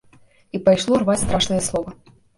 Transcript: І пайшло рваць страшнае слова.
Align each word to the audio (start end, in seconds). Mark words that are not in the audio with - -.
І 0.57 0.61
пайшло 0.69 0.97
рваць 1.03 1.21
страшнае 1.25 1.61
слова. 1.71 1.97